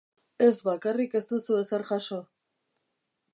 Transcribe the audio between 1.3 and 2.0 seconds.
du ezer